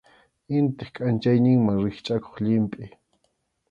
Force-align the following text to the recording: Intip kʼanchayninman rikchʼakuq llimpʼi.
Intip 0.55 0.89
kʼanchayninman 0.95 1.77
rikchʼakuq 1.83 2.35
llimpʼi. 2.45 2.85